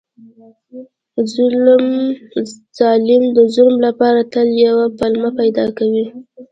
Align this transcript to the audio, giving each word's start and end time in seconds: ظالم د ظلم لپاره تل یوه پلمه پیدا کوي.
ظالم 1.33 3.21
د 3.37 3.39
ظلم 3.55 3.75
لپاره 3.87 4.21
تل 4.33 4.47
یوه 4.65 4.85
پلمه 4.97 5.29
پیدا 5.39 5.65
کوي. 5.77 6.05